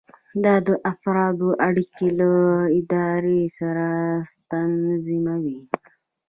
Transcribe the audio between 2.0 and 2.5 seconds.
له